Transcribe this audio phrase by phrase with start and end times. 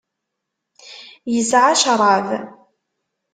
[1.33, 2.27] Yesɛa ccṛab.